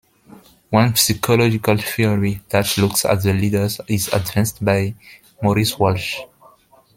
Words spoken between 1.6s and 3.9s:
theory that looks at the leaders